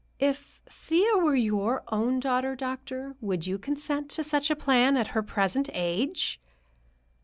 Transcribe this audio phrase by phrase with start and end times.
[0.17, 5.09] "If Thea were your own daughter, doctor, would you consent to such a plan, at
[5.09, 6.41] her present age?"